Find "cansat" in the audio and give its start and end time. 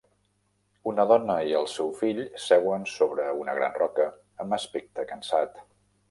5.13-5.61